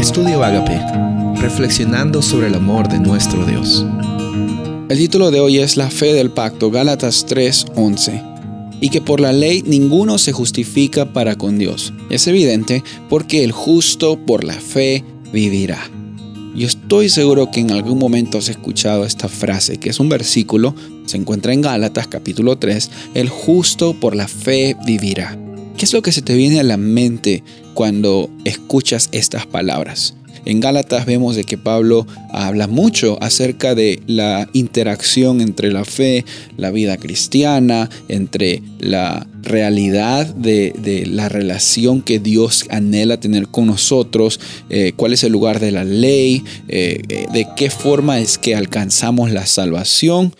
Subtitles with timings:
[0.00, 0.80] Estudio Agape,
[1.42, 3.84] reflexionando sobre el amor de nuestro Dios.
[4.88, 8.22] El título de hoy es La fe del pacto, Gálatas 3:11.
[8.80, 11.92] Y que por la ley ninguno se justifica para con Dios.
[12.08, 15.04] Es evidente porque el justo por la fe
[15.34, 15.90] vivirá.
[16.56, 20.74] Yo estoy seguro que en algún momento has escuchado esta frase, que es un versículo,
[21.04, 25.38] se encuentra en Gálatas capítulo 3, el justo por la fe vivirá.
[25.76, 27.42] ¿Qué es lo que se te viene a la mente
[27.80, 30.14] cuando escuchas estas palabras?
[30.44, 36.26] En Gálatas vemos de que Pablo habla mucho acerca de la interacción entre la fe,
[36.58, 44.40] la vida cristiana, entre la realidad de, la relación que Dios anhela tener con nosotros,
[44.68, 48.54] eh, cuál es el lugar de la ley, eh, eh, de qué forma es que
[48.54, 50.34] alcanzamos la salvación,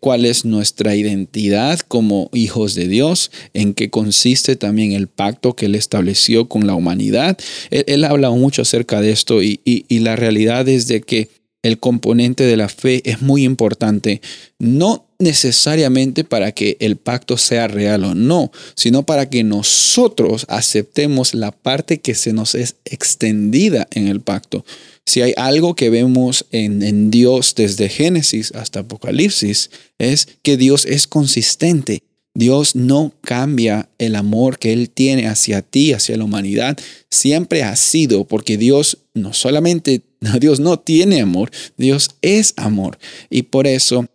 [0.00, 5.66] cuál es nuestra identidad como hijos de Dios, en qué consiste también el pacto que
[5.66, 7.36] Él estableció con la humanidad.
[7.70, 11.28] Él, habla mucho acerca de esto y, y la realidad es de que
[11.62, 14.20] el componente de la fe es muy importante,
[14.58, 21.34] no necesariamente para que el pacto sea real o no, sino para que nosotros aceptemos
[21.34, 24.64] la parte que se nos es extendida en el pacto.
[25.06, 31.06] Si hay algo que vemos en, Dios desde Génesis hasta Apocalipsis, es que Dios es
[31.06, 32.02] consistente.
[32.34, 36.76] Dios no cambia el amor que Él tiene hacia ti, hacia la humanidad.
[37.08, 40.02] Siempre ha sido, porque Dios no solamente
[40.40, 42.98] Dios no tiene amor, Dios es amor.
[43.30, 44.06] Y por eso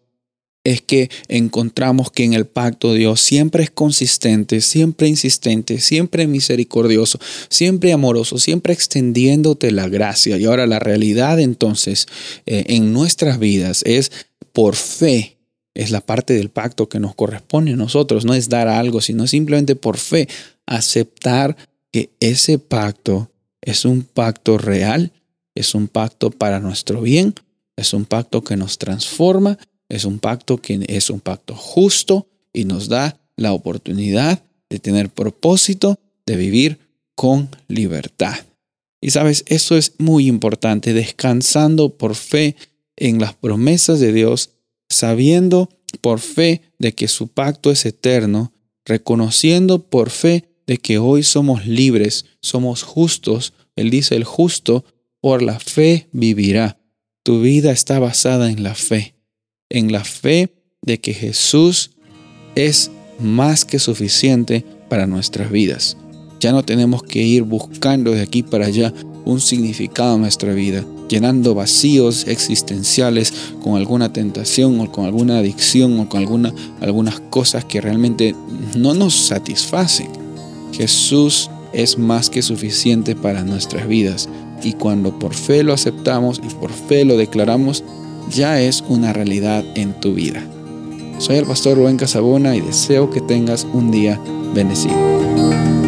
[0.64, 7.20] es que encontramos que en el pacto Dios siempre es consistente, siempre insistente, siempre misericordioso,
[7.50, 10.38] siempre amoroso, siempre extendiéndote la gracia.
[10.38, 12.08] Y ahora la realidad entonces
[12.46, 14.12] eh, en nuestras vidas es
[14.54, 15.38] por fe.
[15.74, 19.26] Es la parte del pacto que nos corresponde a nosotros, no es dar algo, sino
[19.26, 20.28] simplemente por fe
[20.66, 21.56] aceptar
[21.92, 25.14] que ese pacto es un pacto real
[25.56, 27.36] es un pacto para nuestro bien,
[27.76, 29.58] es un pacto que nos transforma,
[29.92, 35.10] es un pacto que es un pacto justo y nos da la oportunidad de tener
[35.10, 36.80] propósito, de vivir
[37.16, 38.36] con libertad.
[39.02, 42.56] Y sabes, eso es muy importante, descansando por fe
[42.96, 44.52] en las promesas de Dios,
[44.90, 45.70] sabiendo
[46.00, 48.54] por fe de que su pacto es eterno,
[48.86, 53.54] reconociendo por fe de que hoy somos libres, somos justos.
[53.76, 54.86] Él dice, el justo
[55.20, 56.78] por la fe vivirá.
[57.24, 59.16] Tu vida está basada en la fe,
[59.72, 61.92] en la fe de que Jesús
[62.56, 65.98] es más que suficiente para nuestras vidas.
[66.40, 68.94] Ya no tenemos que ir buscando de aquí para allá
[69.26, 73.34] un significado en nuestra vida, llenando vacíos existenciales
[73.64, 78.36] con alguna tentación o con alguna adicción o con alguna, algunas cosas que realmente
[78.76, 80.10] no nos satisfacen.
[80.74, 84.28] Jesús es más que suficiente para nuestras vidas
[84.64, 87.84] y cuando por fe lo aceptamos y por fe lo declaramos,
[88.30, 90.44] ya es una realidad en tu vida.
[91.18, 94.20] Soy el pastor Rubén Casabona y deseo que tengas un día
[94.54, 95.81] bendecido.